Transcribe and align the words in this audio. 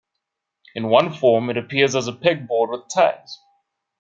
In 0.73 0.87
one 0.89 1.13
form, 1.13 1.51
it 1.51 1.57
appears 1.57 1.93
as 1.95 2.07
a 2.07 2.11
pegboard 2.13 2.71
with 2.71 2.87
tags. 2.89 3.37